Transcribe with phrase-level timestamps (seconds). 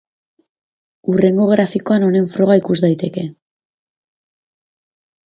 [1.11, 3.27] Hurrengo grafikoan honen froga ikus daiteke.